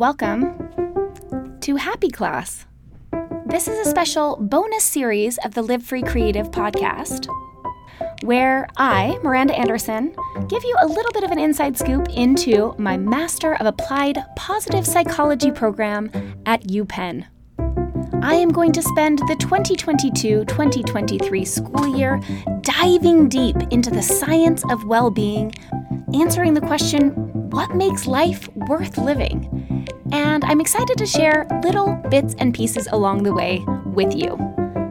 Welcome 0.00 1.60
to 1.60 1.76
Happy 1.76 2.08
Class. 2.08 2.64
This 3.44 3.68
is 3.68 3.86
a 3.86 3.90
special 3.90 4.38
bonus 4.40 4.82
series 4.82 5.36
of 5.44 5.52
the 5.52 5.60
Live 5.60 5.82
Free 5.82 6.00
Creative 6.00 6.50
podcast 6.50 7.28
where 8.22 8.66
I, 8.78 9.18
Miranda 9.22 9.54
Anderson, 9.54 10.16
give 10.48 10.64
you 10.64 10.74
a 10.80 10.86
little 10.86 11.12
bit 11.12 11.22
of 11.22 11.30
an 11.32 11.38
inside 11.38 11.76
scoop 11.76 12.08
into 12.08 12.74
my 12.78 12.96
Master 12.96 13.56
of 13.56 13.66
Applied 13.66 14.24
Positive 14.36 14.86
Psychology 14.86 15.50
program 15.50 16.10
at 16.46 16.62
UPenn. 16.62 17.26
I 18.22 18.36
am 18.36 18.52
going 18.52 18.72
to 18.72 18.80
spend 18.80 19.18
the 19.18 19.36
2022 19.38 20.46
2023 20.46 21.44
school 21.44 21.94
year 21.94 22.18
diving 22.62 23.28
deep 23.28 23.56
into 23.70 23.90
the 23.90 24.02
science 24.02 24.64
of 24.70 24.82
well 24.84 25.10
being, 25.10 25.52
answering 26.14 26.54
the 26.54 26.62
question 26.62 27.10
what 27.50 27.74
makes 27.74 28.06
life 28.06 28.48
worth 28.54 28.96
living? 28.96 29.49
And 30.12 30.44
I'm 30.44 30.60
excited 30.60 30.96
to 30.98 31.06
share 31.06 31.46
little 31.62 31.94
bits 32.10 32.34
and 32.38 32.54
pieces 32.54 32.88
along 32.90 33.22
the 33.22 33.32
way 33.32 33.64
with 33.86 34.14
you. 34.14 34.38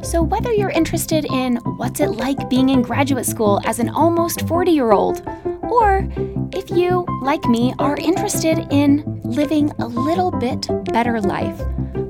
So, 0.02 0.23
whether 0.23 0.54
you're 0.54 0.70
interested 0.70 1.26
in 1.26 1.58
what's 1.78 2.00
it 2.00 2.12
like 2.12 2.50
being 2.50 2.70
in 2.70 2.82
graduate 2.82 3.26
school 3.26 3.59
as 3.66 3.80
an 3.80 3.90
almost 3.90 4.48
40 4.48 4.72
year 4.72 4.92
old, 4.92 5.22
or 5.64 6.08
if 6.54 6.70
you, 6.70 7.05
like 7.22 7.44
me, 7.45 7.73
are 7.80 7.98
interested 7.98 8.68
in 8.72 9.22
living 9.23 9.72
a 9.80 9.88
little 9.88 10.32
bit 10.32 10.68
better 10.86 11.20
life, 11.22 11.62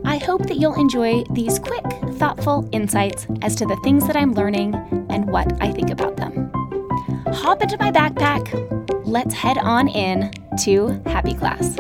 I 0.06 0.18
hope 0.18 0.48
that 0.48 0.58
you'll 0.58 0.80
enjoy 0.80 1.24
these 1.32 1.60
quick, 1.60 1.86
thoughtful 2.18 2.70
insights 2.72 3.28
as 3.42 3.56
to 3.56 3.66
the 3.66 3.76
things 3.84 4.08
that 4.08 4.16
I'm 4.16 4.34
learning 4.34 4.76
and 5.10 5.30
what 5.30 5.52
I 5.62 5.72
think 5.72 5.90
about 5.90 6.18
them. 6.18 6.52
Hop 7.34 7.62
into 7.62 7.78
my 7.78 7.92
backpack. 7.92 9.06
Let's 9.06 9.34
head 9.34 9.58
on 9.58 9.88
in 9.88 10.32
to 10.64 11.02
Happy 11.06 11.34
Class. 11.34 11.78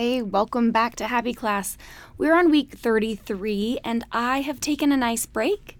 Hey, 0.00 0.22
welcome 0.22 0.70
back 0.70 0.94
to 0.94 1.08
Happy 1.08 1.34
Class. 1.34 1.76
We're 2.16 2.36
on 2.36 2.52
week 2.52 2.72
33, 2.72 3.80
and 3.82 4.04
I 4.12 4.42
have 4.42 4.60
taken 4.60 4.92
a 4.92 4.96
nice 4.96 5.26
break. 5.26 5.76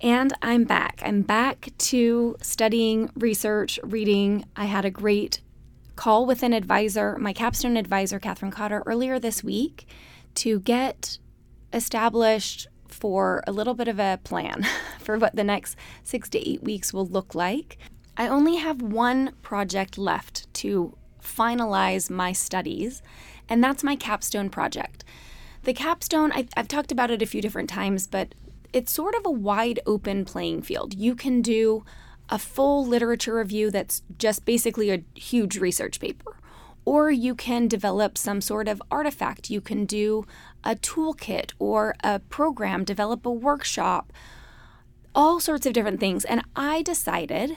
And 0.00 0.32
I'm 0.40 0.62
back. 0.62 1.02
I'm 1.04 1.22
back 1.22 1.70
to 1.78 2.36
studying, 2.40 3.10
research, 3.16 3.80
reading. 3.82 4.44
I 4.54 4.66
had 4.66 4.84
a 4.84 4.90
great 4.90 5.40
call 5.96 6.26
with 6.26 6.44
an 6.44 6.52
advisor, 6.52 7.18
my 7.18 7.32
capstone 7.32 7.76
advisor, 7.76 8.20
Catherine 8.20 8.52
Cotter, 8.52 8.84
earlier 8.86 9.18
this 9.18 9.42
week 9.42 9.88
to 10.36 10.60
get 10.60 11.18
established 11.72 12.68
for 12.86 13.42
a 13.48 13.52
little 13.52 13.74
bit 13.74 13.88
of 13.88 13.98
a 13.98 14.20
plan 14.22 14.64
for 15.00 15.18
what 15.18 15.34
the 15.34 15.42
next 15.42 15.76
six 16.04 16.28
to 16.28 16.48
eight 16.48 16.62
weeks 16.62 16.92
will 16.92 17.06
look 17.08 17.34
like. 17.34 17.78
I 18.16 18.28
only 18.28 18.58
have 18.58 18.80
one 18.80 19.32
project 19.42 19.98
left 19.98 20.46
to 20.54 20.96
finalize 21.24 22.10
my 22.10 22.32
studies, 22.32 23.02
and 23.48 23.64
that's 23.64 23.82
my 23.82 23.96
capstone 23.96 24.50
project. 24.50 25.04
The 25.62 25.72
capstone, 25.72 26.30
I've, 26.32 26.48
I've 26.56 26.68
talked 26.68 26.92
about 26.92 27.10
it 27.10 27.22
a 27.22 27.26
few 27.26 27.40
different 27.40 27.70
times, 27.70 28.06
but 28.06 28.34
it's 28.72 28.92
sort 28.92 29.14
of 29.14 29.24
a 29.24 29.30
wide 29.30 29.80
open 29.86 30.24
playing 30.24 30.62
field. 30.62 30.94
You 30.94 31.14
can 31.14 31.40
do 31.40 31.84
a 32.28 32.38
full 32.38 32.84
literature 32.84 33.36
review 33.36 33.70
that's 33.70 34.02
just 34.18 34.44
basically 34.44 34.90
a 34.90 35.02
huge 35.14 35.58
research 35.58 36.00
paper. 36.00 36.36
Or 36.84 37.10
you 37.10 37.34
can 37.34 37.66
develop 37.66 38.18
some 38.18 38.40
sort 38.42 38.68
of 38.68 38.82
artifact. 38.90 39.48
You 39.48 39.62
can 39.62 39.86
do 39.86 40.26
a 40.64 40.74
toolkit 40.74 41.52
or 41.58 41.94
a 42.04 42.18
program, 42.18 42.84
develop 42.84 43.24
a 43.24 43.30
workshop, 43.30 44.12
all 45.14 45.40
sorts 45.40 45.64
of 45.64 45.72
different 45.72 46.00
things. 46.00 46.24
And 46.26 46.42
I 46.54 46.82
decided 46.82 47.56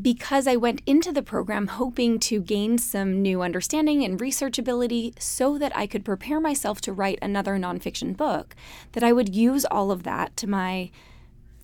because 0.00 0.46
I 0.46 0.56
went 0.56 0.82
into 0.86 1.12
the 1.12 1.22
program 1.22 1.66
hoping 1.66 2.18
to 2.20 2.40
gain 2.40 2.78
some 2.78 3.22
new 3.22 3.42
understanding 3.42 4.04
and 4.04 4.20
research 4.20 4.58
ability 4.58 5.14
so 5.18 5.58
that 5.58 5.76
I 5.76 5.86
could 5.86 6.04
prepare 6.04 6.40
myself 6.40 6.80
to 6.82 6.92
write 6.92 7.18
another 7.20 7.56
nonfiction 7.56 8.16
book, 8.16 8.54
that 8.92 9.02
I 9.02 9.12
would 9.12 9.34
use 9.34 9.64
all 9.64 9.90
of 9.90 10.04
that 10.04 10.36
to 10.38 10.46
my 10.46 10.90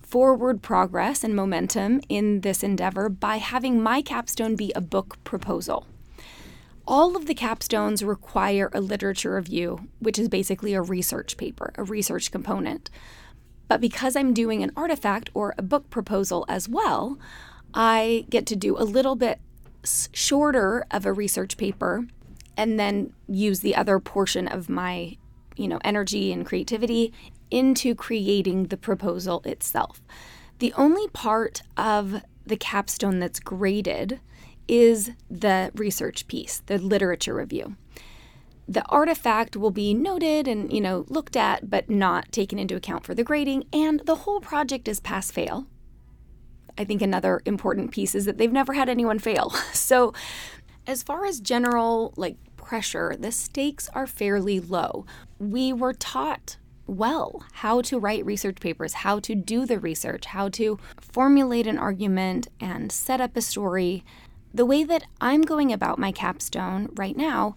forward 0.01 0.61
progress 0.61 1.23
and 1.23 1.35
momentum 1.35 2.01
in 2.07 2.41
this 2.41 2.63
endeavor 2.63 3.09
by 3.09 3.37
having 3.37 3.81
my 3.81 4.01
capstone 4.01 4.55
be 4.55 4.71
a 4.73 4.81
book 4.81 5.21
proposal. 5.23 5.85
All 6.85 7.17
of 7.17 7.25
the 7.25 7.35
capstones 7.35 8.07
require 8.07 8.69
a 8.73 8.79
literature 8.79 9.35
review, 9.35 9.89
which 9.99 10.17
is 10.17 10.29
basically 10.29 10.73
a 10.73 10.81
research 10.81 11.35
paper, 11.35 11.73
a 11.75 11.83
research 11.83 12.31
component. 12.31 12.89
But 13.67 13.81
because 13.81 14.15
I'm 14.15 14.33
doing 14.33 14.63
an 14.63 14.71
artifact 14.77 15.29
or 15.33 15.53
a 15.57 15.61
book 15.61 15.89
proposal 15.89 16.45
as 16.47 16.69
well, 16.69 17.19
I 17.77 18.25
get 18.31 18.47
to 18.47 18.55
do 18.55 18.75
a 18.75 18.83
little 18.83 19.15
bit 19.15 19.39
shorter 20.11 20.83
of 20.89 21.05
a 21.05 21.13
research 21.13 21.57
paper 21.57 22.07
and 22.57 22.79
then 22.79 23.13
use 23.27 23.59
the 23.59 23.75
other 23.75 23.99
portion 23.99 24.47
of 24.47 24.67
my 24.67 25.15
you 25.55 25.67
know 25.67 25.79
energy 25.83 26.33
and 26.33 26.45
creativity 26.45 27.13
into 27.51 27.93
creating 27.93 28.65
the 28.65 28.77
proposal 28.77 29.41
itself. 29.45 30.01
The 30.57 30.73
only 30.73 31.07
part 31.09 31.61
of 31.77 32.23
the 32.45 32.57
capstone 32.57 33.19
that's 33.19 33.39
graded 33.39 34.19
is 34.67 35.11
the 35.29 35.71
research 35.75 36.27
piece, 36.27 36.63
the 36.65 36.79
literature 36.79 37.35
review. 37.35 37.75
The 38.67 38.83
artifact 38.87 39.55
will 39.55 39.71
be 39.71 39.93
noted 39.93 40.47
and, 40.47 40.73
you 40.73 40.81
know, 40.81 41.05
looked 41.07 41.37
at 41.37 41.69
but 41.69 41.89
not 41.89 42.31
taken 42.31 42.59
into 42.59 42.75
account 42.75 43.05
for 43.05 43.13
the 43.13 43.23
grading 43.23 43.65
and 43.71 44.01
the 44.05 44.15
whole 44.15 44.41
project 44.41 44.87
is 44.87 44.99
pass 44.99 45.31
fail. 45.31 45.67
I 46.77 46.83
think 46.83 47.01
another 47.01 47.41
important 47.45 47.91
piece 47.91 48.15
is 48.15 48.25
that 48.25 48.37
they've 48.37 48.51
never 48.51 48.73
had 48.73 48.89
anyone 48.89 49.19
fail. 49.19 49.53
So, 49.73 50.13
as 50.85 51.01
far 51.03 51.25
as 51.25 51.39
general 51.39 52.13
like 52.17 52.37
pressure, 52.55 53.15
the 53.17 53.31
stakes 53.31 53.89
are 53.93 54.07
fairly 54.07 54.59
low. 54.59 55.05
We 55.39 55.71
were 55.71 55.93
taught 55.93 56.57
well 56.87 57.43
how 57.53 57.81
to 57.83 57.99
write 57.99 58.25
research 58.25 58.57
papers, 58.59 58.93
how 58.93 59.19
to 59.19 59.35
do 59.35 59.65
the 59.65 59.79
research, 59.79 60.25
how 60.25 60.49
to 60.49 60.79
formulate 60.99 61.67
an 61.67 61.77
argument 61.77 62.47
and 62.59 62.91
set 62.91 63.21
up 63.21 63.35
a 63.37 63.41
story. 63.41 64.03
The 64.53 64.65
way 64.65 64.83
that 64.83 65.03
I'm 65.21 65.41
going 65.41 65.71
about 65.71 65.99
my 65.99 66.11
capstone 66.11 66.89
right 66.95 67.15
now 67.15 67.55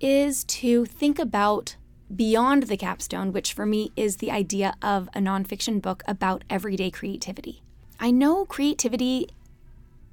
is 0.00 0.44
to 0.44 0.84
think 0.86 1.18
about 1.18 1.76
beyond 2.14 2.64
the 2.64 2.76
capstone, 2.76 3.32
which 3.32 3.52
for 3.52 3.66
me 3.66 3.92
is 3.96 4.16
the 4.16 4.30
idea 4.30 4.74
of 4.80 5.08
a 5.14 5.18
nonfiction 5.18 5.82
book 5.82 6.02
about 6.06 6.44
everyday 6.48 6.90
creativity. 6.90 7.62
I 8.00 8.10
know 8.10 8.44
creativity 8.44 9.28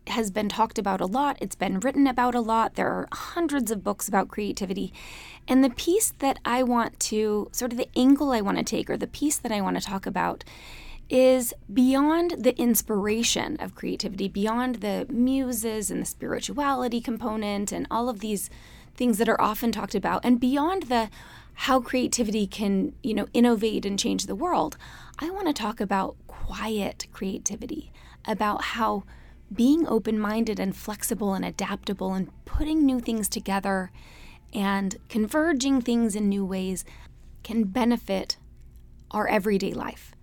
has 0.07 0.31
been 0.31 0.49
talked 0.49 0.77
about 0.77 1.01
a 1.01 1.05
lot, 1.05 1.37
it's 1.41 1.55
been 1.55 1.79
written 1.79 2.07
about 2.07 2.35
a 2.35 2.39
lot. 2.39 2.75
There 2.75 2.89
are 2.89 3.07
hundreds 3.11 3.71
of 3.71 3.83
books 3.83 4.07
about 4.07 4.27
creativity. 4.27 4.93
And 5.47 5.63
the 5.63 5.69
piece 5.69 6.13
that 6.19 6.39
I 6.45 6.63
want 6.63 6.99
to, 7.01 7.49
sort 7.51 7.71
of 7.71 7.77
the 7.77 7.89
angle 7.95 8.31
I 8.31 8.41
want 8.41 8.57
to 8.57 8.63
take, 8.63 8.89
or 8.89 8.97
the 8.97 9.07
piece 9.07 9.37
that 9.37 9.51
I 9.51 9.61
want 9.61 9.77
to 9.77 9.83
talk 9.83 10.05
about, 10.05 10.43
is 11.09 11.53
beyond 11.71 12.35
the 12.39 12.57
inspiration 12.59 13.57
of 13.59 13.75
creativity, 13.75 14.27
beyond 14.27 14.75
the 14.75 15.05
muses 15.09 15.91
and 15.91 16.01
the 16.01 16.05
spirituality 16.05 17.01
component 17.01 17.71
and 17.71 17.85
all 17.91 18.09
of 18.09 18.19
these 18.19 18.49
things 18.95 19.17
that 19.17 19.29
are 19.29 19.39
often 19.41 19.71
talked 19.71 19.93
about, 19.93 20.23
and 20.23 20.39
beyond 20.39 20.83
the 20.83 21.09
how 21.55 21.79
creativity 21.79 22.45
can, 22.45 22.93
you 23.01 23.13
know, 23.13 23.27
innovate 23.33 23.85
and 23.85 23.97
change 23.97 24.25
the 24.25 24.35
world. 24.35 24.77
I 25.19 25.29
want 25.29 25.47
to 25.47 25.53
talk 25.53 25.79
about 25.79 26.15
quiet 26.27 27.07
creativity, 27.11 27.91
about 28.25 28.63
how 28.63 29.03
being 29.53 29.87
open 29.87 30.19
minded 30.19 30.59
and 30.59 30.75
flexible 30.75 31.33
and 31.33 31.45
adaptable 31.45 32.13
and 32.13 32.29
putting 32.45 32.85
new 32.85 32.99
things 32.99 33.29
together 33.29 33.91
and 34.53 34.97
converging 35.09 35.81
things 35.81 36.15
in 36.15 36.29
new 36.29 36.45
ways 36.45 36.83
can 37.43 37.63
benefit 37.63 38.37
our 39.11 39.27
everyday 39.27 39.73
life. 39.73 40.13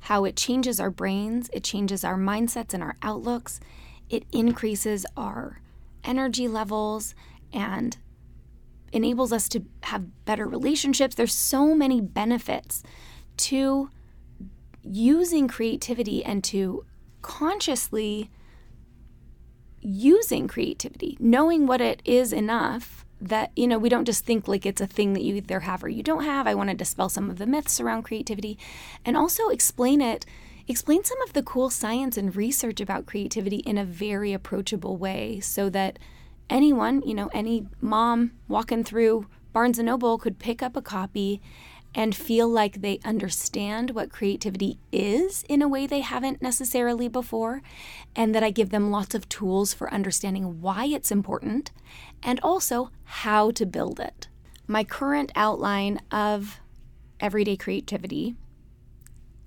How 0.00 0.24
it 0.24 0.36
changes 0.36 0.80
our 0.80 0.90
brains, 0.90 1.50
it 1.52 1.62
changes 1.62 2.04
our 2.04 2.16
mindsets 2.16 2.72
and 2.72 2.82
our 2.82 2.96
outlooks, 3.02 3.60
it 4.08 4.24
increases 4.32 5.04
our 5.16 5.60
energy 6.02 6.48
levels 6.48 7.14
and 7.52 7.96
enables 8.92 9.32
us 9.32 9.48
to 9.50 9.64
have 9.84 10.24
better 10.24 10.46
relationships. 10.46 11.14
There's 11.14 11.34
so 11.34 11.74
many 11.74 12.00
benefits 12.00 12.82
to 13.38 13.90
using 14.82 15.48
creativity 15.48 16.24
and 16.24 16.42
to 16.44 16.84
consciously 17.22 18.30
using 19.80 20.48
creativity, 20.48 21.16
knowing 21.20 21.66
what 21.66 21.80
it 21.80 22.02
is 22.04 22.32
enough 22.32 23.04
that, 23.20 23.50
you 23.54 23.66
know, 23.66 23.78
we 23.78 23.88
don't 23.88 24.06
just 24.06 24.24
think 24.24 24.48
like 24.48 24.64
it's 24.64 24.80
a 24.80 24.86
thing 24.86 25.12
that 25.12 25.22
you 25.22 25.34
either 25.34 25.60
have 25.60 25.84
or 25.84 25.88
you 25.88 26.02
don't 26.02 26.24
have. 26.24 26.46
I 26.46 26.54
want 26.54 26.70
to 26.70 26.76
dispel 26.76 27.08
some 27.08 27.28
of 27.28 27.38
the 27.38 27.46
myths 27.46 27.80
around 27.80 28.02
creativity 28.02 28.58
and 29.04 29.16
also 29.16 29.48
explain 29.48 30.00
it, 30.00 30.24
explain 30.66 31.04
some 31.04 31.20
of 31.22 31.34
the 31.34 31.42
cool 31.42 31.68
science 31.68 32.16
and 32.16 32.34
research 32.34 32.80
about 32.80 33.06
creativity 33.06 33.58
in 33.58 33.76
a 33.76 33.84
very 33.84 34.32
approachable 34.32 34.96
way 34.96 35.40
so 35.40 35.68
that 35.70 35.98
anyone, 36.50 37.02
you 37.06 37.14
know, 37.14 37.30
any 37.32 37.66
mom 37.80 38.32
walking 38.48 38.84
through 38.84 39.26
Barnes 39.52 39.78
and 39.78 39.86
Noble 39.86 40.18
could 40.18 40.38
pick 40.38 40.62
up 40.62 40.76
a 40.76 40.82
copy 40.82 41.40
and 41.94 42.14
feel 42.14 42.48
like 42.48 42.82
they 42.82 43.00
understand 43.04 43.90
what 43.90 44.12
creativity 44.12 44.78
is 44.92 45.44
in 45.48 45.60
a 45.60 45.68
way 45.68 45.86
they 45.86 46.00
haven't 46.00 46.40
necessarily 46.40 47.08
before, 47.08 47.62
and 48.14 48.32
that 48.34 48.44
I 48.44 48.50
give 48.50 48.70
them 48.70 48.90
lots 48.90 49.14
of 49.14 49.28
tools 49.28 49.74
for 49.74 49.92
understanding 49.92 50.60
why 50.60 50.84
it's 50.84 51.10
important 51.10 51.72
and 52.22 52.38
also 52.42 52.90
how 53.04 53.50
to 53.52 53.66
build 53.66 53.98
it. 53.98 54.28
My 54.68 54.84
current 54.84 55.32
outline 55.34 56.00
of 56.12 56.60
everyday 57.18 57.56
creativity 57.56 58.36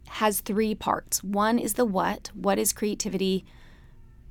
has 0.09 0.41
three 0.41 0.75
parts. 0.75 1.23
One 1.23 1.57
is 1.57 1.75
the 1.75 1.85
what, 1.85 2.29
what 2.33 2.59
is 2.59 2.73
creativity? 2.73 3.45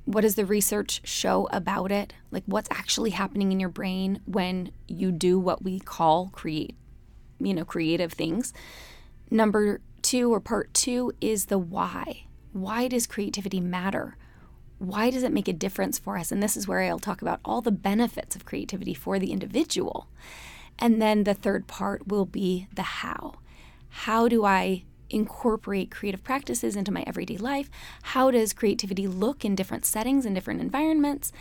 What 0.04 0.22
does 0.22 0.34
the 0.34 0.46
research 0.46 1.00
show 1.04 1.48
about 1.52 1.92
it? 1.92 2.14
Like 2.30 2.42
what's 2.46 2.68
actually 2.70 3.10
happening 3.10 3.52
in 3.52 3.60
your 3.60 3.68
brain 3.68 4.20
when 4.24 4.72
you 4.88 5.12
do 5.12 5.38
what 5.38 5.62
we 5.62 5.78
call 5.78 6.30
create 6.32 6.76
you 7.46 7.54
know, 7.54 7.64
creative 7.64 8.12
things. 8.12 8.52
Number 9.30 9.80
two, 10.02 10.32
or 10.32 10.40
part 10.40 10.72
two, 10.74 11.12
is 11.20 11.46
the 11.46 11.58
why. 11.58 12.24
Why 12.52 12.88
does 12.88 13.06
creativity 13.06 13.60
matter? 13.60 14.16
Why 14.78 15.10
does 15.10 15.22
it 15.22 15.32
make 15.32 15.48
a 15.48 15.52
difference 15.52 15.98
for 15.98 16.18
us? 16.18 16.32
And 16.32 16.42
this 16.42 16.56
is 16.56 16.68
where 16.68 16.80
I'll 16.80 16.98
talk 16.98 17.22
about 17.22 17.40
all 17.44 17.60
the 17.60 17.70
benefits 17.70 18.36
of 18.36 18.44
creativity 18.44 18.94
for 18.94 19.18
the 19.18 19.32
individual. 19.32 20.08
And 20.78 21.00
then 21.00 21.24
the 21.24 21.34
third 21.34 21.66
part 21.66 22.08
will 22.08 22.26
be 22.26 22.66
the 22.74 22.82
how. 22.82 23.34
How 23.88 24.26
do 24.26 24.44
I 24.44 24.84
incorporate 25.12 25.90
creative 25.90 26.24
practices 26.24 26.76
into 26.76 26.92
my 26.92 27.04
everyday 27.06 27.36
life? 27.36 27.70
How 28.02 28.30
does 28.30 28.52
creativity 28.52 29.06
look 29.06 29.44
in 29.44 29.54
different 29.54 29.84
settings 29.84 30.26
and 30.26 30.34
different 30.34 30.60
environments? 30.60 31.32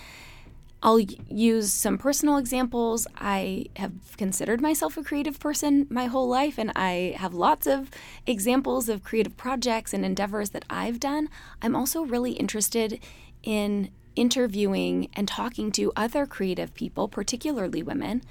I'll 0.84 1.00
use 1.00 1.72
some 1.72 2.00
personal 2.00 2.38
examples. 2.38 3.06
I 3.16 3.68
have 3.76 3.94
considered 4.18 4.62
myself 4.62 4.98
a 4.98 5.04
creative 5.04 5.40
person 5.40 5.86
my 5.92 6.06
whole 6.06 6.28
life, 6.28 6.58
and 6.58 6.72
I 6.76 7.16
have 7.18 7.36
lots 7.36 7.68
of 7.68 7.92
examples 8.26 8.90
of 8.90 9.04
creative 9.04 9.38
projects 9.38 9.94
and 9.94 10.04
endeavors 10.04 10.50
that 10.52 10.66
I've 10.72 11.00
done. 11.00 11.30
I'm 11.62 11.76
also 11.76 12.02
really 12.02 12.32
interested 12.32 13.00
in 13.44 13.92
interviewing 14.16 15.10
and 15.14 15.28
talking 15.28 15.72
to 15.74 15.92
other 15.96 16.26
creative 16.26 16.74
people, 16.74 17.08
particularly 17.08 17.84
women, 17.84 18.24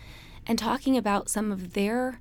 and 0.45 0.59
talking 0.59 0.97
about 0.97 1.29
some 1.29 1.53
of 1.53 1.75
their 1.75 2.21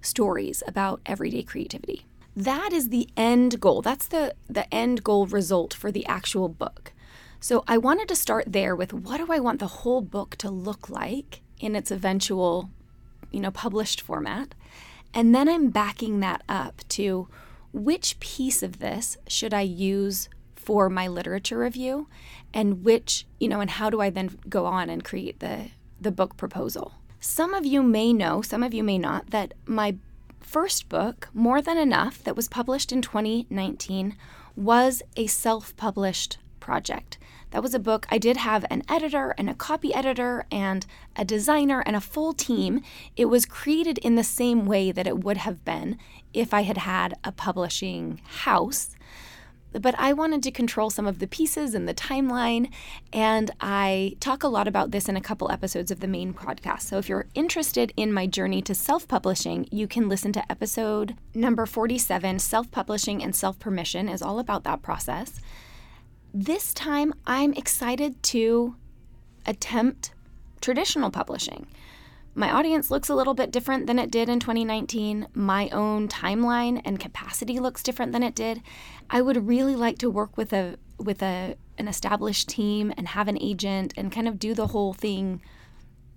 stories 0.00 0.62
about 0.66 1.00
everyday 1.04 1.42
creativity. 1.42 2.06
That 2.36 2.72
is 2.74 2.90
the 2.90 3.08
end 3.16 3.60
goal. 3.60 3.80
That's 3.80 4.06
the, 4.06 4.34
the 4.46 4.72
end 4.72 5.02
goal 5.02 5.26
result 5.26 5.72
for 5.72 5.90
the 5.90 6.04
actual 6.06 6.50
book. 6.50 6.92
So 7.40 7.64
I 7.66 7.78
wanted 7.78 8.08
to 8.08 8.16
start 8.16 8.52
there 8.52 8.76
with 8.76 8.92
what 8.92 9.16
do 9.16 9.32
I 9.32 9.40
want 9.40 9.58
the 9.58 9.66
whole 9.66 10.02
book 10.02 10.36
to 10.36 10.50
look 10.50 10.90
like 10.90 11.40
in 11.58 11.74
its 11.74 11.90
eventual, 11.90 12.70
you 13.30 13.40
know, 13.40 13.50
published 13.50 14.02
format? 14.02 14.54
And 15.14 15.34
then 15.34 15.48
I'm 15.48 15.70
backing 15.70 16.20
that 16.20 16.42
up 16.46 16.82
to 16.90 17.28
which 17.72 18.20
piece 18.20 18.62
of 18.62 18.80
this 18.80 19.16
should 19.28 19.54
I 19.54 19.62
use 19.62 20.28
for 20.56 20.90
my 20.90 21.08
literature 21.08 21.58
review 21.58 22.08
and 22.52 22.84
which, 22.84 23.26
you 23.40 23.48
know, 23.48 23.60
and 23.60 23.70
how 23.70 23.88
do 23.88 24.00
I 24.00 24.10
then 24.10 24.38
go 24.48 24.66
on 24.66 24.90
and 24.90 25.04
create 25.04 25.40
the 25.40 25.70
the 25.98 26.10
book 26.10 26.36
proposal? 26.36 26.92
Some 27.20 27.54
of 27.54 27.64
you 27.64 27.82
may 27.82 28.12
know, 28.12 28.42
some 28.42 28.62
of 28.62 28.74
you 28.74 28.84
may 28.84 28.98
not, 28.98 29.30
that 29.30 29.54
my 29.64 29.96
first 30.46 30.88
book, 30.88 31.28
More 31.34 31.60
Than 31.60 31.76
Enough, 31.76 32.22
that 32.22 32.36
was 32.36 32.48
published 32.48 32.92
in 32.92 33.02
2019, 33.02 34.16
was 34.54 35.02
a 35.16 35.26
self 35.26 35.76
published 35.76 36.38
project. 36.60 37.18
That 37.50 37.62
was 37.62 37.74
a 37.74 37.80
book. 37.80 38.06
I 38.10 38.18
did 38.18 38.38
have 38.38 38.64
an 38.70 38.82
editor 38.88 39.34
and 39.36 39.50
a 39.50 39.54
copy 39.54 39.92
editor 39.92 40.46
and 40.50 40.86
a 41.16 41.24
designer 41.24 41.82
and 41.84 41.96
a 41.96 42.00
full 42.00 42.32
team. 42.32 42.80
It 43.16 43.26
was 43.26 43.44
created 43.44 43.98
in 43.98 44.14
the 44.14 44.24
same 44.24 44.66
way 44.66 44.92
that 44.92 45.06
it 45.06 45.24
would 45.24 45.38
have 45.38 45.64
been 45.64 45.98
if 46.32 46.54
I 46.54 46.62
had 46.62 46.78
had 46.78 47.14
a 47.24 47.32
publishing 47.32 48.20
house. 48.24 48.96
But 49.80 49.94
I 49.98 50.12
wanted 50.12 50.42
to 50.44 50.50
control 50.50 50.90
some 50.90 51.06
of 51.06 51.18
the 51.18 51.26
pieces 51.26 51.74
and 51.74 51.88
the 51.88 51.94
timeline, 51.94 52.70
and 53.12 53.50
I 53.60 54.16
talk 54.20 54.42
a 54.42 54.48
lot 54.48 54.68
about 54.68 54.90
this 54.90 55.08
in 55.08 55.16
a 55.16 55.20
couple 55.20 55.50
episodes 55.50 55.90
of 55.90 56.00
the 56.00 56.08
main 56.08 56.32
podcast. 56.32 56.82
So 56.82 56.98
if 56.98 57.08
you're 57.08 57.26
interested 57.34 57.92
in 57.96 58.12
my 58.12 58.26
journey 58.26 58.62
to 58.62 58.74
self 58.74 59.06
publishing, 59.06 59.68
you 59.70 59.86
can 59.86 60.08
listen 60.08 60.32
to 60.32 60.50
episode 60.50 61.16
number 61.34 61.66
47 61.66 62.38
Self 62.38 62.70
Publishing 62.70 63.22
and 63.22 63.34
Self 63.34 63.58
Permission, 63.58 64.08
is 64.08 64.22
all 64.22 64.38
about 64.38 64.64
that 64.64 64.82
process. 64.82 65.40
This 66.32 66.74
time, 66.74 67.14
I'm 67.26 67.52
excited 67.54 68.22
to 68.24 68.76
attempt 69.46 70.12
traditional 70.60 71.10
publishing. 71.10 71.66
My 72.38 72.52
audience 72.52 72.90
looks 72.90 73.08
a 73.08 73.14
little 73.14 73.32
bit 73.32 73.50
different 73.50 73.86
than 73.86 73.98
it 73.98 74.10
did 74.10 74.28
in 74.28 74.40
2019. 74.40 75.28
My 75.32 75.70
own 75.70 76.06
timeline 76.06 76.82
and 76.84 77.00
capacity 77.00 77.58
looks 77.58 77.82
different 77.82 78.12
than 78.12 78.22
it 78.22 78.34
did. 78.34 78.60
I 79.08 79.22
would 79.22 79.48
really 79.48 79.74
like 79.74 79.96
to 79.98 80.10
work 80.10 80.36
with 80.36 80.52
a 80.52 80.76
with 80.98 81.22
a 81.22 81.56
an 81.78 81.88
established 81.88 82.50
team 82.50 82.92
and 82.98 83.08
have 83.08 83.28
an 83.28 83.38
agent 83.40 83.94
and 83.96 84.12
kind 84.12 84.28
of 84.28 84.38
do 84.38 84.52
the 84.52 84.66
whole 84.66 84.92
thing 84.92 85.40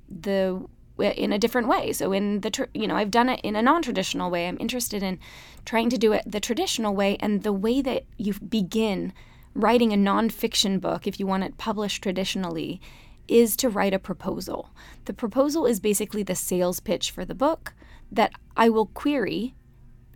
the 0.10 0.66
in 1.00 1.32
a 1.32 1.40
different 1.40 1.70
way. 1.70 1.94
So 1.94 2.12
in 2.12 2.42
the 2.42 2.68
you 2.74 2.86
know 2.86 2.98
I've 2.98 3.12
done 3.12 3.30
it 3.30 3.40
in 3.42 3.56
a 3.56 3.62
non-traditional 3.62 4.30
way. 4.30 4.50
I'm 4.50 4.58
interested 4.60 5.02
in 5.02 5.20
trying 5.64 5.90
to 5.90 5.98
do 5.98 6.12
it 6.12 6.24
the 6.26 6.42
traditional 6.42 6.94
way 6.94 7.16
and 7.22 7.44
the 7.44 7.54
way 7.54 7.82
that 7.82 8.04
you 8.18 8.34
begin 8.34 9.14
writing 9.56 9.94
a 9.94 9.96
nonfiction 9.96 10.82
book, 10.82 11.08
if 11.08 11.18
you 11.18 11.26
want 11.26 11.46
it 11.46 11.58
published 11.58 12.04
traditionally, 12.04 12.82
is 13.30 13.56
to 13.58 13.70
write 13.70 13.94
a 13.94 14.00
proposal. 14.00 14.70
The 15.06 15.14
proposal 15.14 15.66
is 15.66 15.80
basically 15.80 16.24
the 16.24 16.36
sales 16.36 16.80
pitch 16.80 17.12
for 17.12 17.26
the 17.26 17.36
book 17.36 17.74
that 18.12 18.32
I 18.58 18.70
will 18.70 18.88
query 18.88 19.56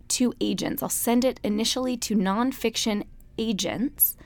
to 0.08 0.34
agents. 0.40 0.82
I'll 0.82 0.88
send 0.88 1.24
it 1.24 1.40
initially 1.42 1.96
to 1.98 2.16
nonfiction 2.16 3.04
agents 3.38 4.16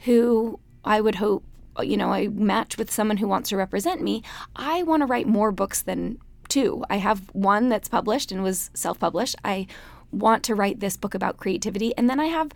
who 0.00 0.60
I 0.84 1.00
would 1.00 1.16
hope, 1.16 1.44
you 1.80 1.96
know, 1.96 2.12
I 2.12 2.28
match 2.28 2.78
with 2.78 2.90
someone 2.90 3.18
who 3.18 3.28
wants 3.28 3.50
to 3.50 3.56
represent 3.56 4.02
me. 4.02 4.22
I 4.56 4.82
want 4.82 5.02
to 5.02 5.06
write 5.06 5.26
more 5.26 5.52
books 5.52 5.82
than 5.82 6.18
two. 6.48 6.84
I 6.88 6.96
have 6.96 7.28
one 7.32 7.68
that's 7.68 7.88
published 7.88 8.32
and 8.32 8.42
was 8.42 8.70
self 8.74 8.98
published. 8.98 9.36
I 9.44 9.66
want 10.10 10.42
to 10.44 10.54
write 10.54 10.80
this 10.80 10.96
book 10.96 11.14
about 11.14 11.36
creativity. 11.36 11.94
And 11.96 12.08
then 12.08 12.18
I 12.18 12.26
have 12.26 12.52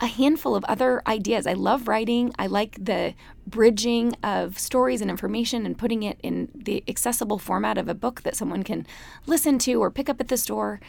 a 0.00 0.06
handful 0.06 0.54
of 0.56 0.64
other 0.64 1.02
ideas. 1.06 1.46
I 1.46 1.52
love 1.52 1.86
writing. 1.86 2.32
I 2.38 2.46
like 2.46 2.82
the 2.82 3.14
bridging 3.46 4.14
of 4.22 4.58
stories 4.58 5.02
and 5.02 5.10
information 5.10 5.66
and 5.66 5.76
putting 5.76 6.02
it 6.02 6.18
in 6.22 6.48
the 6.54 6.82
accessible 6.88 7.38
format 7.38 7.76
of 7.76 7.88
a 7.88 7.94
book 7.94 8.22
that 8.22 8.34
someone 8.34 8.62
can 8.62 8.86
listen 9.26 9.58
to 9.60 9.74
or 9.74 9.90
pick 9.90 10.08
up 10.08 10.20
at 10.20 10.28
the 10.28 10.38
store. 10.38 10.80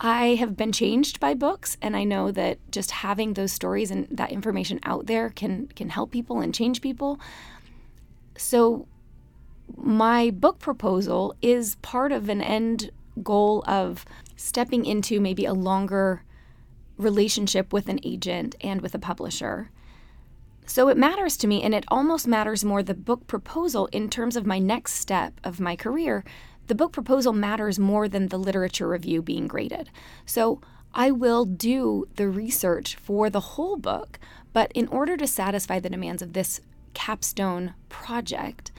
I 0.00 0.36
have 0.36 0.56
been 0.56 0.72
changed 0.72 1.20
by 1.20 1.34
books 1.34 1.76
and 1.82 1.96
I 1.96 2.04
know 2.04 2.30
that 2.30 2.58
just 2.70 2.92
having 2.92 3.34
those 3.34 3.52
stories 3.52 3.90
and 3.90 4.06
that 4.10 4.30
information 4.30 4.80
out 4.84 5.06
there 5.06 5.28
can 5.30 5.66
can 5.74 5.90
help 5.90 6.10
people 6.10 6.40
and 6.40 6.54
change 6.54 6.80
people. 6.80 7.18
So 8.36 8.86
my 9.76 10.30
book 10.30 10.58
proposal 10.58 11.34
is 11.42 11.76
part 11.76 12.12
of 12.12 12.28
an 12.28 12.40
end 12.40 12.90
goal 13.22 13.64
of 13.66 14.04
stepping 14.36 14.86
into 14.86 15.20
maybe 15.20 15.44
a 15.44 15.52
longer 15.52 16.22
relationship 16.98 17.72
with 17.72 17.88
an 17.88 18.00
agent 18.02 18.54
and 18.60 18.80
with 18.80 18.94
a 18.94 18.98
publisher. 18.98 19.70
So 20.66 20.88
it 20.88 20.98
matters 20.98 21.38
to 21.38 21.46
me, 21.46 21.62
and 21.62 21.74
it 21.74 21.86
almost 21.88 22.26
matters 22.26 22.64
more 22.64 22.82
the 22.82 22.92
book 22.92 23.26
proposal 23.26 23.86
in 23.86 24.10
terms 24.10 24.36
of 24.36 24.44
my 24.44 24.58
next 24.58 24.94
step 24.94 25.40
of 25.42 25.60
my 25.60 25.76
career. 25.76 26.24
The 26.66 26.74
book 26.74 26.92
proposal 26.92 27.32
matters 27.32 27.78
more 27.78 28.08
than 28.08 28.28
the 28.28 28.38
literature 28.38 28.86
review 28.86 29.22
being 29.22 29.46
graded. 29.46 29.88
So 30.26 30.60
I 30.92 31.10
will 31.10 31.46
do 31.46 32.06
the 32.16 32.28
research 32.28 32.96
for 32.96 33.30
the 33.30 33.40
whole 33.40 33.76
book, 33.76 34.18
but 34.52 34.70
in 34.74 34.88
order 34.88 35.16
to 35.16 35.26
satisfy 35.26 35.80
the 35.80 35.88
demands 35.88 36.20
of 36.20 36.34
this 36.34 36.60
capstone 36.92 37.72
project, 37.88 38.70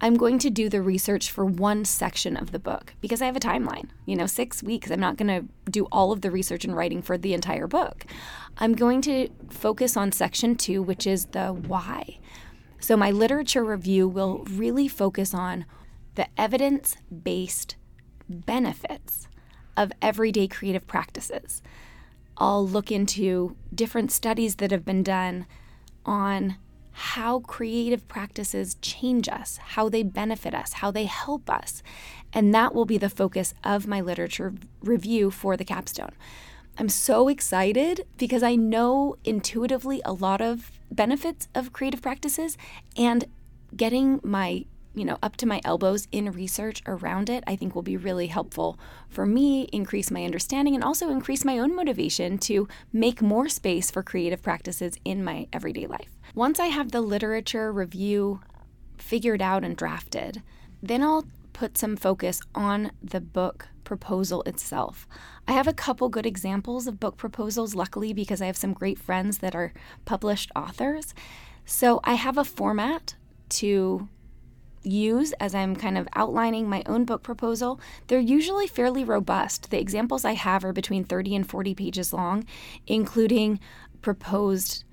I'm 0.00 0.14
going 0.14 0.38
to 0.40 0.50
do 0.50 0.68
the 0.68 0.82
research 0.82 1.30
for 1.30 1.44
one 1.44 1.84
section 1.84 2.36
of 2.36 2.52
the 2.52 2.58
book 2.58 2.94
because 3.00 3.22
I 3.22 3.26
have 3.26 3.36
a 3.36 3.40
timeline. 3.40 3.88
You 4.04 4.16
know, 4.16 4.26
six 4.26 4.62
weeks. 4.62 4.90
I'm 4.90 5.00
not 5.00 5.16
going 5.16 5.28
to 5.28 5.70
do 5.70 5.86
all 5.90 6.12
of 6.12 6.20
the 6.20 6.30
research 6.30 6.64
and 6.64 6.76
writing 6.76 7.00
for 7.00 7.16
the 7.16 7.32
entire 7.32 7.66
book. 7.66 8.04
I'm 8.58 8.74
going 8.74 9.00
to 9.02 9.28
focus 9.48 9.96
on 9.96 10.12
section 10.12 10.54
two, 10.56 10.82
which 10.82 11.06
is 11.06 11.26
the 11.26 11.48
why. 11.48 12.18
So, 12.78 12.96
my 12.96 13.10
literature 13.10 13.64
review 13.64 14.06
will 14.06 14.44
really 14.50 14.86
focus 14.86 15.32
on 15.32 15.64
the 16.14 16.28
evidence 16.38 16.96
based 17.22 17.76
benefits 18.28 19.28
of 19.76 19.92
everyday 20.02 20.46
creative 20.46 20.86
practices. 20.86 21.62
I'll 22.38 22.66
look 22.66 22.92
into 22.92 23.56
different 23.74 24.12
studies 24.12 24.56
that 24.56 24.70
have 24.70 24.84
been 24.84 25.02
done 25.02 25.46
on 26.04 26.56
how 26.98 27.40
creative 27.40 28.08
practices 28.08 28.76
change 28.80 29.28
us, 29.28 29.58
how 29.58 29.86
they 29.86 30.02
benefit 30.02 30.54
us, 30.54 30.74
how 30.74 30.90
they 30.90 31.04
help 31.04 31.50
us. 31.50 31.82
And 32.32 32.54
that 32.54 32.74
will 32.74 32.86
be 32.86 32.96
the 32.96 33.10
focus 33.10 33.52
of 33.62 33.86
my 33.86 34.00
literature 34.00 34.54
review 34.80 35.30
for 35.30 35.58
the 35.58 35.64
capstone. 35.64 36.12
I'm 36.78 36.88
so 36.88 37.28
excited 37.28 38.06
because 38.16 38.42
I 38.42 38.56
know 38.56 39.16
intuitively 39.24 40.00
a 40.06 40.14
lot 40.14 40.40
of 40.40 40.70
benefits 40.90 41.48
of 41.54 41.74
creative 41.74 42.00
practices 42.00 42.56
and 42.96 43.26
getting 43.76 44.18
my 44.22 44.64
you 44.96 45.04
know, 45.04 45.18
up 45.22 45.36
to 45.36 45.46
my 45.46 45.60
elbows 45.62 46.08
in 46.10 46.32
research 46.32 46.82
around 46.86 47.28
it, 47.28 47.44
I 47.46 47.54
think 47.54 47.74
will 47.74 47.82
be 47.82 47.98
really 47.98 48.28
helpful 48.28 48.78
for 49.10 49.26
me, 49.26 49.68
increase 49.72 50.10
my 50.10 50.24
understanding, 50.24 50.74
and 50.74 50.82
also 50.82 51.10
increase 51.10 51.44
my 51.44 51.58
own 51.58 51.76
motivation 51.76 52.38
to 52.38 52.66
make 52.92 53.20
more 53.20 53.48
space 53.48 53.90
for 53.90 54.02
creative 54.02 54.42
practices 54.42 54.96
in 55.04 55.22
my 55.22 55.48
everyday 55.52 55.86
life. 55.86 56.08
Once 56.34 56.58
I 56.58 56.66
have 56.66 56.92
the 56.92 57.02
literature 57.02 57.70
review 57.70 58.40
figured 58.96 59.42
out 59.42 59.62
and 59.62 59.76
drafted, 59.76 60.42
then 60.82 61.02
I'll 61.02 61.26
put 61.52 61.76
some 61.76 61.96
focus 61.96 62.40
on 62.54 62.90
the 63.02 63.20
book 63.20 63.68
proposal 63.84 64.42
itself. 64.44 65.06
I 65.46 65.52
have 65.52 65.68
a 65.68 65.72
couple 65.72 66.08
good 66.08 66.26
examples 66.26 66.86
of 66.86 66.98
book 66.98 67.18
proposals, 67.18 67.74
luckily, 67.74 68.12
because 68.14 68.40
I 68.40 68.46
have 68.46 68.56
some 68.56 68.72
great 68.72 68.98
friends 68.98 69.38
that 69.38 69.54
are 69.54 69.72
published 70.06 70.50
authors. 70.56 71.14
So 71.66 72.00
I 72.02 72.14
have 72.14 72.38
a 72.38 72.44
format 72.44 73.14
to 73.50 74.08
use 74.86 75.32
as 75.34 75.54
I'm 75.54 75.76
kind 75.76 75.98
of 75.98 76.08
outlining 76.14 76.68
my 76.68 76.82
own 76.86 77.04
book 77.04 77.22
proposal. 77.22 77.80
They're 78.06 78.18
usually 78.18 78.66
fairly 78.66 79.04
robust. 79.04 79.70
The 79.70 79.80
examples 79.80 80.24
I 80.24 80.32
have 80.32 80.64
are 80.64 80.72
between 80.72 81.04
30 81.04 81.36
and 81.36 81.48
40 81.48 81.74
pages 81.74 82.12
long, 82.12 82.44
including 82.86 83.60
proposed 84.02 84.84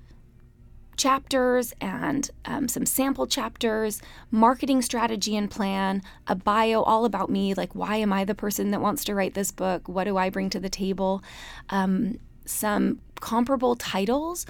chapters 0.96 1.72
and 1.80 2.30
um, 2.44 2.68
some 2.68 2.86
sample 2.86 3.26
chapters, 3.26 4.00
marketing 4.30 4.82
strategy 4.82 5.36
and 5.36 5.50
plan, 5.50 6.02
a 6.26 6.34
bio 6.34 6.82
all 6.82 7.04
about 7.04 7.30
me 7.30 7.54
like, 7.54 7.74
why 7.74 7.96
am 7.96 8.12
I 8.12 8.24
the 8.24 8.34
person 8.34 8.70
that 8.70 8.80
wants 8.80 9.04
to 9.04 9.14
write 9.14 9.34
this 9.34 9.50
book? 9.50 9.88
What 9.88 10.04
do 10.04 10.16
I 10.16 10.30
bring 10.30 10.50
to 10.50 10.60
the 10.60 10.68
table? 10.68 11.22
Um, 11.70 12.18
some 12.44 13.00
comparable 13.20 13.74
titles. 13.74 14.46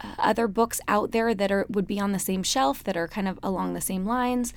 Uh, 0.00 0.14
other 0.18 0.46
books 0.46 0.80
out 0.86 1.10
there 1.10 1.34
that 1.34 1.50
are 1.50 1.66
would 1.68 1.86
be 1.86 1.98
on 1.98 2.12
the 2.12 2.18
same 2.20 2.42
shelf 2.42 2.84
that 2.84 2.96
are 2.96 3.08
kind 3.08 3.26
of 3.26 3.38
along 3.42 3.74
the 3.74 3.80
same 3.80 4.06
lines. 4.06 4.54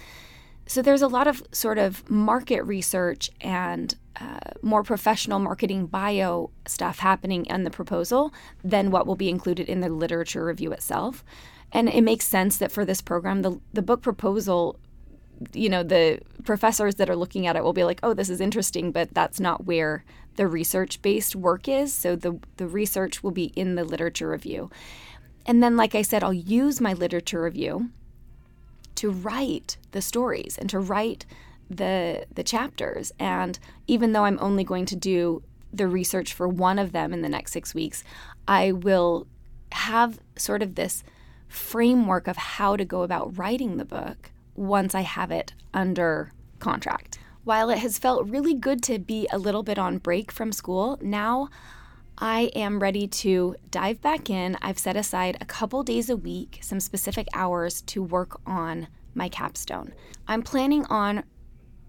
So 0.71 0.81
there's 0.81 1.01
a 1.01 1.09
lot 1.09 1.27
of 1.27 1.43
sort 1.51 1.77
of 1.77 2.09
market 2.09 2.61
research 2.63 3.29
and 3.41 3.93
uh, 4.15 4.39
more 4.61 4.83
professional 4.83 5.37
marketing 5.37 5.87
bio 5.87 6.49
stuff 6.65 6.99
happening 6.99 7.45
in 7.47 7.65
the 7.65 7.69
proposal 7.69 8.33
than 8.63 8.89
what 8.89 9.05
will 9.05 9.17
be 9.17 9.27
included 9.27 9.67
in 9.67 9.81
the 9.81 9.89
literature 9.89 10.45
review 10.45 10.71
itself. 10.71 11.25
And 11.73 11.89
it 11.89 12.05
makes 12.05 12.25
sense 12.25 12.57
that 12.59 12.71
for 12.71 12.85
this 12.85 13.01
program, 13.01 13.41
the, 13.41 13.59
the 13.73 13.81
book 13.81 14.01
proposal, 14.01 14.79
you 15.51 15.67
know, 15.67 15.83
the 15.83 16.21
professors 16.45 16.95
that 16.95 17.09
are 17.09 17.17
looking 17.17 17.45
at 17.45 17.57
it 17.57 17.65
will 17.65 17.73
be 17.73 17.83
like, 17.83 17.99
oh, 18.01 18.13
this 18.13 18.29
is 18.29 18.39
interesting, 18.39 18.93
but 18.93 19.13
that's 19.13 19.41
not 19.41 19.65
where 19.65 20.05
the 20.37 20.47
research 20.47 21.01
based 21.01 21.35
work 21.35 21.67
is. 21.67 21.93
So 21.93 22.15
the, 22.15 22.39
the 22.55 22.67
research 22.67 23.21
will 23.21 23.31
be 23.31 23.51
in 23.57 23.75
the 23.75 23.83
literature 23.83 24.29
review. 24.29 24.69
And 25.45 25.61
then, 25.61 25.75
like 25.75 25.95
I 25.95 26.01
said, 26.01 26.23
I'll 26.23 26.31
use 26.31 26.79
my 26.79 26.93
literature 26.93 27.41
review 27.41 27.89
to 29.01 29.09
write 29.09 29.77
the 29.93 30.01
stories 30.01 30.59
and 30.59 30.69
to 30.69 30.79
write 30.79 31.25
the 31.71 32.23
the 32.31 32.43
chapters 32.43 33.11
and 33.17 33.57
even 33.87 34.11
though 34.11 34.25
I'm 34.25 34.37
only 34.39 34.63
going 34.63 34.85
to 34.85 34.95
do 34.95 35.41
the 35.73 35.87
research 35.87 36.33
for 36.33 36.47
one 36.47 36.77
of 36.77 36.91
them 36.91 37.11
in 37.11 37.23
the 37.23 37.29
next 37.29 37.51
6 37.53 37.73
weeks 37.73 38.03
I 38.47 38.71
will 38.71 39.25
have 39.71 40.19
sort 40.35 40.61
of 40.61 40.75
this 40.75 41.03
framework 41.47 42.27
of 42.27 42.37
how 42.37 42.75
to 42.75 42.85
go 42.85 43.01
about 43.01 43.35
writing 43.39 43.77
the 43.77 43.85
book 43.85 44.31
once 44.55 44.93
I 44.93 45.01
have 45.01 45.31
it 45.31 45.53
under 45.73 46.31
contract. 46.59 47.17
While 47.43 47.71
it 47.71 47.79
has 47.79 47.97
felt 47.97 48.29
really 48.29 48.53
good 48.53 48.83
to 48.83 48.99
be 48.99 49.27
a 49.31 49.39
little 49.39 49.63
bit 49.63 49.79
on 49.79 49.97
break 49.97 50.31
from 50.31 50.51
school, 50.51 50.99
now 51.01 51.49
I 52.17 52.51
am 52.55 52.79
ready 52.79 53.07
to 53.07 53.55
dive 53.69 54.01
back 54.01 54.29
in. 54.29 54.57
I've 54.61 54.79
set 54.79 54.95
aside 54.95 55.37
a 55.41 55.45
couple 55.45 55.83
days 55.83 56.09
a 56.09 56.15
week, 56.15 56.59
some 56.61 56.79
specific 56.79 57.27
hours 57.33 57.81
to 57.83 58.03
work 58.03 58.39
on 58.45 58.87
my 59.15 59.29
capstone. 59.29 59.93
I'm 60.27 60.43
planning 60.43 60.85
on 60.85 61.23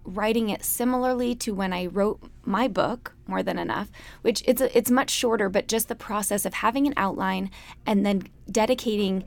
writing 0.05 0.49
it 0.49 0.65
similarly 0.65 1.35
to 1.37 1.55
when 1.55 1.73
I 1.73 1.87
wrote 1.87 2.21
my 2.45 2.67
book, 2.67 3.15
More 3.27 3.43
Than 3.43 3.59
Enough, 3.59 3.91
which 4.23 4.43
it's 4.47 4.61
a, 4.61 4.77
it's 4.77 4.91
much 4.91 5.11
shorter, 5.11 5.49
but 5.49 5.69
just 5.69 5.89
the 5.89 5.95
process 5.95 6.45
of 6.45 6.55
having 6.55 6.87
an 6.87 6.95
outline 6.97 7.51
and 7.87 8.05
then 8.05 8.23
dedicating 8.51 9.25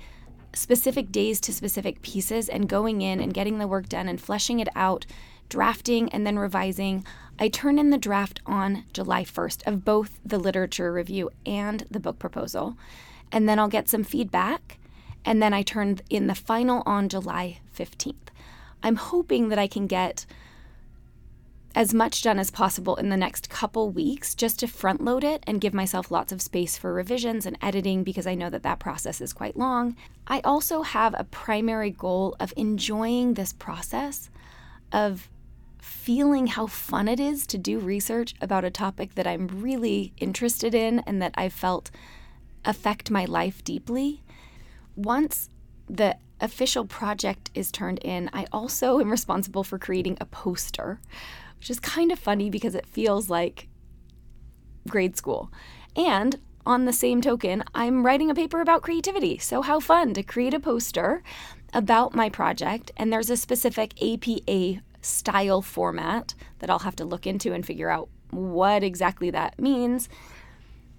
specific 0.54 1.12
days 1.12 1.40
to 1.42 1.54
specific 1.54 2.02
pieces 2.02 2.50
and 2.50 2.68
going 2.68 3.02
in 3.02 3.20
and 3.20 3.34
getting 3.34 3.60
the 3.60 3.68
work 3.68 3.88
done 3.88 4.08
and 4.08 4.20
fleshing 4.20 4.60
it 4.60 4.70
out, 4.76 5.06
drafting 5.50 6.10
and 6.10 6.26
then 6.26 6.40
revising. 6.40 7.06
I 7.40 7.50
turn 7.50 7.78
in 7.78 7.90
the 7.90 7.98
draft 7.98 8.40
on 8.46 8.86
July 8.94 9.24
1st 9.24 9.68
of 9.68 9.86
both 9.86 10.20
the 10.26 10.40
literature 10.40 10.92
review 10.92 11.30
and 11.46 11.86
the 11.92 12.00
book 12.00 12.20
proposal. 12.20 12.78
And 13.32 13.48
then 13.48 13.60
I'll 13.60 13.68
get 13.68 13.90
some 13.90 14.04
feedback. 14.04 14.78
And 15.26 15.42
then 15.42 15.54
I 15.54 15.64
turn 15.64 16.00
in 16.10 16.28
the 16.28 16.36
final 16.36 16.84
on 16.86 17.10
July 17.10 17.60
15th. 17.76 18.16
I'm 18.84 18.96
hoping 18.96 19.50
that 19.50 19.60
I 19.60 19.68
can 19.68 19.88
get 19.88 20.26
as 21.76 21.94
much 21.94 22.22
done 22.22 22.40
as 22.40 22.50
possible 22.50 22.96
in 22.96 23.10
the 23.10 23.18
next 23.18 23.50
couple 23.50 23.90
weeks 23.90 24.34
just 24.34 24.60
to 24.60 24.68
front 24.68 25.04
load 25.04 25.26
it 25.26 25.44
and 25.46 25.60
give 25.60 25.74
myself 25.74 26.10
lots 26.10 26.32
of 26.32 26.42
space 26.42 26.78
for 26.78 26.94
revisions 26.94 27.46
and 27.46 27.58
editing 27.62 28.04
because 28.04 28.26
I 28.26 28.34
know 28.34 28.50
that 28.50 28.64
that 28.64 28.80
process 28.80 29.20
is 29.20 29.34
quite 29.34 29.58
long. 29.58 29.98
I 30.26 30.40
also 30.46 30.84
have 30.84 31.14
a 31.18 31.26
primary 31.26 31.92
goal 31.92 32.36
of 32.40 32.54
enjoying 32.56 33.34
this 33.34 33.52
process 33.52 34.30
of 34.94 35.30
feeling 35.86 36.48
how 36.48 36.66
fun 36.66 37.08
it 37.08 37.20
is 37.20 37.46
to 37.46 37.60
do 37.60 37.78
research 37.78 38.34
about 38.42 38.66
a 38.66 38.72
topic 38.72 39.14
that 39.14 39.28
I'm 39.28 39.48
really 39.48 40.14
interested 40.18 40.74
in 40.74 41.00
and 41.00 41.22
that 41.22 41.34
I 41.36 41.48
felt 41.48 41.92
affect 42.66 43.12
my 43.12 43.26
life 43.26 43.64
deeply. 43.64 44.24
Once 44.96 45.50
the 45.88 46.18
official 46.42 46.86
project 46.86 47.52
is 47.54 47.72
turned 47.72 48.00
in, 48.00 48.32
I 48.34 48.48
also 48.52 49.00
am 49.00 49.12
responsible 49.12 49.64
for 49.64 49.78
creating 49.78 50.18
a 50.20 50.26
poster, 50.26 51.00
which 51.60 51.70
is 51.70 51.80
kind 51.80 52.12
of 52.12 52.18
funny 52.18 52.50
because 52.50 52.74
it 52.74 52.88
feels 52.88 53.30
like 53.30 53.68
grade 54.90 55.16
school. 55.16 55.52
And 55.96 56.40
on 56.66 56.86
the 56.86 56.94
same 56.94 57.22
token, 57.22 57.64
I'm 57.76 58.04
writing 58.04 58.32
a 58.32 58.36
paper 58.36 58.60
about 58.60 58.82
creativity. 58.82 59.38
So, 59.38 59.62
how 59.62 59.80
fun 59.80 60.16
to 60.16 60.24
create 60.24 60.56
a 60.56 60.60
poster 60.60 61.22
about 61.74 62.16
my 62.16 62.30
project. 62.30 62.92
And 62.98 63.14
there's 63.14 63.30
a 63.30 63.38
specific 63.38 63.94
APA 64.02 64.82
style 65.06 65.62
format 65.62 66.34
that 66.60 66.70
I'll 66.70 66.80
have 66.80 66.96
to 66.98 67.06
look 67.06 67.28
into 67.28 67.54
and 67.54 67.66
figure 67.66 67.90
out 67.90 68.10
what 68.32 68.84
exactly 68.84 69.30
that 69.32 69.60
means. 69.60 70.10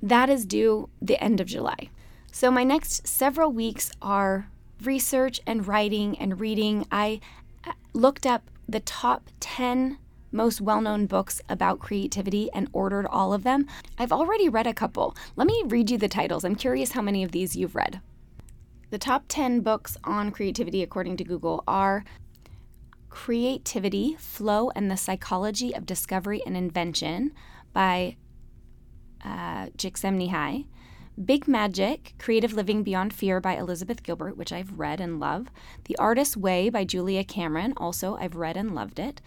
That 0.02 0.30
is 0.30 0.46
due 0.46 0.88
the 1.00 1.22
end 1.22 1.40
of 1.40 1.46
July. 1.46 1.90
So, 2.32 2.50
my 2.50 2.64
next 2.64 3.06
several 3.06 3.50
weeks 3.50 3.90
are 4.02 4.48
research 4.82 5.40
and 5.46 5.66
writing 5.66 6.18
and 6.18 6.38
reading. 6.38 6.86
I 6.92 7.20
uh, 7.66 7.72
looked 7.94 8.26
up 8.26 8.50
the 8.68 8.80
top 8.80 9.30
10 9.40 9.98
most 10.32 10.60
well 10.60 10.80
known 10.80 11.06
books 11.06 11.40
about 11.48 11.78
creativity 11.78 12.50
and 12.52 12.68
ordered 12.72 13.06
all 13.06 13.32
of 13.32 13.42
them. 13.42 13.66
I've 13.98 14.12
already 14.12 14.48
read 14.48 14.66
a 14.66 14.74
couple. 14.74 15.16
Let 15.34 15.46
me 15.46 15.62
read 15.66 15.90
you 15.90 15.98
the 15.98 16.08
titles. 16.08 16.44
I'm 16.44 16.56
curious 16.56 16.92
how 16.92 17.02
many 17.02 17.24
of 17.24 17.32
these 17.32 17.56
you've 17.56 17.74
read. 17.74 18.00
The 18.90 18.98
top 18.98 19.24
10 19.28 19.60
books 19.60 19.96
on 20.04 20.30
creativity, 20.30 20.82
according 20.82 21.16
to 21.16 21.24
Google, 21.24 21.64
are 21.66 22.04
Creativity, 23.16 24.14
Flow, 24.20 24.70
and 24.76 24.90
the 24.90 24.96
Psychology 24.96 25.72
of 25.72 25.86
Discovery 25.86 26.42
and 26.44 26.54
Invention 26.54 27.32
by 27.72 28.18
uh, 29.24 29.68
Csikszentmihalyi. 29.78 30.66
Big 31.24 31.48
Magic, 31.48 32.12
Creative 32.18 32.52
Living 32.52 32.82
Beyond 32.82 33.14
Fear 33.14 33.40
by 33.40 33.56
Elizabeth 33.56 34.02
Gilbert, 34.02 34.36
which 34.36 34.52
I've 34.52 34.78
read 34.78 35.00
and 35.00 35.18
love. 35.18 35.48
The 35.86 35.96
Artist's 35.96 36.36
Way 36.36 36.68
by 36.68 36.84
Julia 36.84 37.24
Cameron, 37.24 37.72
also 37.78 38.16
I've 38.16 38.36
read 38.36 38.54
and 38.54 38.74
loved 38.74 38.98
it. 38.98 39.22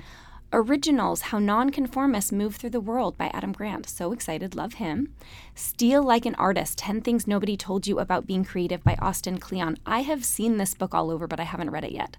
Originals, 0.53 1.21
How 1.21 1.39
Nonconformists 1.39 2.31
Move 2.31 2.57
Through 2.57 2.69
the 2.69 2.79
World 2.79 3.17
by 3.17 3.31
Adam 3.33 3.53
Grant. 3.53 3.89
So 3.89 4.11
excited, 4.11 4.55
love 4.55 4.75
him. 4.75 5.15
Steal 5.55 6.03
Like 6.03 6.27
an 6.27 6.35
Artist 6.35 6.77
10 6.77 7.01
Things 7.01 7.25
Nobody 7.25 7.57
Told 7.57 7.87
You 7.87 7.97
About 7.97 8.27
Being 8.27 8.45
Creative 8.45 8.83
by 8.83 8.95
Austin 9.01 9.39
Kleon. 9.39 9.77
I 9.87 10.01
have 10.01 10.23
seen 10.23 10.57
this 10.57 10.75
book 10.75 10.93
all 10.93 11.09
over, 11.09 11.25
but 11.25 11.39
I 11.39 11.43
haven't 11.43 11.71
read 11.71 11.85
it 11.85 11.91
yet. 11.91 12.17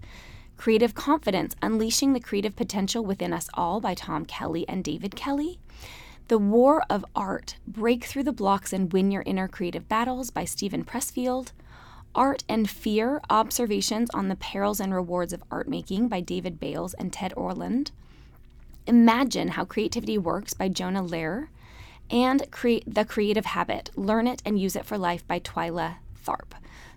Creative 0.61 0.95
Confidence 0.95 1.57
Unleashing 1.63 2.13
the 2.13 2.21
Creative 2.21 2.55
Potential 2.55 3.03
Within 3.03 3.33
Us 3.33 3.49
All 3.55 3.81
by 3.81 3.95
Tom 3.95 4.27
Kelley 4.27 4.69
and 4.69 4.85
David 4.85 5.17
Kelley. 5.17 5.59
The 6.29 6.37
War 6.37 6.83
of 6.91 7.03
Art 7.17 7.57
Break 7.67 8.05
Through 8.05 8.25
the 8.25 8.33
Blocks 8.33 8.71
and 8.71 8.93
Win 8.93 9.11
Your 9.11 9.23
Inner 9.23 9.49
Creative 9.49 9.89
Battles 9.89 10.29
by 10.29 10.45
Steven 10.45 10.85
Pressfield. 10.85 11.53
Art 12.15 12.45
and 12.47 12.69
Fear 12.69 13.23
Observations 13.31 14.11
on 14.13 14.29
the 14.29 14.37
Perils 14.37 14.81
and 14.81 14.93
Rewards 14.93 15.33
of 15.33 15.43
Art 15.51 15.67
Making 15.67 16.09
by 16.09 16.21
David 16.21 16.61
Bayles 16.61 16.93
and 16.93 17.11
Ted 17.11 17.33
Orland. 17.39 17.91
Imagine 18.87 19.49
How 19.49 19.65
Creativity 19.65 20.19
Works 20.19 20.53
by 20.53 20.69
Jonah 20.69 21.03
Lehrer. 21.03 21.49
And 22.11 22.51
Create 22.51 22.85
The 22.87 23.07
Creative 23.07 23.47
Habit 23.47 23.89
Learn 23.97 24.27
It 24.27 24.43
and 24.45 24.61
Use 24.61 24.77
It 24.77 24.85
for 24.85 24.99
Life 24.99 25.27
by 25.27 25.41
Twyla 25.41 25.95
Tharp. 26.23 26.53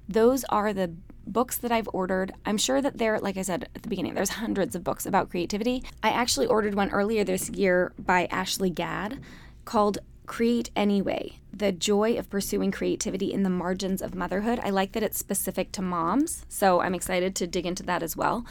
Those 0.10 0.44
are 0.50 0.74
the 0.74 0.92
books 1.26 1.58
that 1.58 1.72
I've 1.72 1.90
ordered. 1.94 2.34
I'm 2.46 2.58
sure 2.58 2.82
that 2.82 2.98
there, 2.98 3.20
like 3.20 3.38
I 3.38 3.42
said 3.42 3.70
at 3.76 3.84
the 3.84 3.90
beginning, 3.90 4.14
there's 4.14 4.30
hundreds 4.30 4.76
of 4.76 4.84
books 4.84 5.06
about 5.06 5.30
creativity. 5.30 5.84
I 6.02 6.10
actually 6.10 6.48
ordered 6.48 6.76
one 6.76 6.90
earlier 6.90 7.24
this 7.24 7.50
year 7.50 7.94
by 7.98 8.28
Ashlee 8.28 8.74
Gadd 8.74 9.20
called 9.66 10.00
Create 10.26 10.72
Anyway 10.76 11.40
The 11.54 11.72
Joy 11.72 12.18
of 12.18 12.30
Pursuing 12.30 12.72
Creativity 12.72 13.34
in 13.34 13.44
the 13.44 13.50
Margins 13.50 14.02
of 14.02 14.16
Motherhood. 14.16 14.60
I 14.64 14.70
like 14.70 14.94
that 14.94 15.04
it's 15.04 15.18
specific 15.18 15.72
to 15.74 15.82
moms, 15.82 16.46
so 16.50 16.82
I'm 16.82 16.96
excited 16.96 17.36
to 17.36 17.48
dig 17.48 17.66
into 17.66 17.84
that 17.84 18.04
as 18.04 18.16
well. 18.16 18.46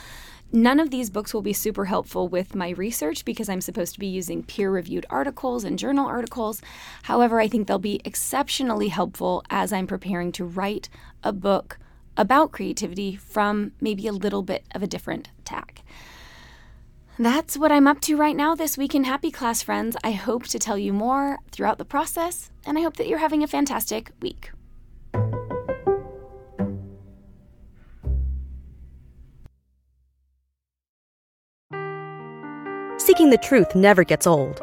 None 0.55 0.81
of 0.81 0.91
these 0.91 1.09
books 1.09 1.33
will 1.33 1.41
be 1.41 1.55
super 1.55 1.87
helpful 1.87 2.29
with 2.29 2.55
my 2.55 2.71
research 2.71 3.25
because 3.25 3.49
I'm 3.49 3.63
supposed 3.63 3.95
to 3.95 4.01
be 4.01 4.07
using 4.07 4.43
peer 4.43 4.71
reviewed 4.71 5.07
articles 5.09 5.65
and 5.65 5.79
journal 5.79 6.07
articles. 6.07 6.61
However, 7.05 7.41
I 7.41 7.49
think 7.49 7.67
they'll 7.67 7.79
be 7.79 8.03
exceptionally 8.05 8.89
helpful 8.89 9.43
as 9.49 9.73
I'm 9.73 9.87
preparing 9.87 10.31
to 10.33 10.45
write 10.45 10.91
a 11.25 11.33
book 11.33 11.79
about 12.17 12.53
creativity 12.53 13.17
from 13.17 13.73
maybe 13.81 14.07
a 14.07 14.13
little 14.13 14.43
bit 14.43 14.65
of 14.75 14.83
a 14.83 14.87
different 14.87 15.31
tack. 15.45 15.83
That's 17.19 17.59
what 17.59 17.71
I'm 17.71 17.87
up 17.87 18.01
to 18.03 18.17
right 18.17 18.35
now 18.35 18.55
this 18.55 18.79
week 18.79 18.95
in 18.95 19.05
Happy 19.05 19.31
Class, 19.31 19.63
friends. 19.63 19.97
I 20.03 20.13
hope 20.13 20.45
to 20.45 20.59
tell 20.59 20.79
you 20.79 20.93
more 20.93 21.39
throughout 21.51 21.79
the 21.79 21.85
process, 21.85 22.51
and 22.65 22.79
I 22.79 22.81
hope 22.81 22.97
that 22.97 23.07
you're 23.07 23.19
having 23.19 23.43
a 23.43 23.47
fantastic 23.47 24.11
week. 24.21 24.51
Seeking 32.97 33.31
the 33.31 33.39
truth 33.43 33.75
never 33.75 34.05
gets 34.05 34.27
old. 34.27 34.63